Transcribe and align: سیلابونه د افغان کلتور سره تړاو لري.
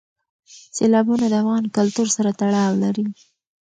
سیلابونه 0.75 1.25
د 1.29 1.33
افغان 1.41 1.63
کلتور 1.75 2.07
سره 2.15 2.29
تړاو 2.39 2.71
لري. 2.83 3.05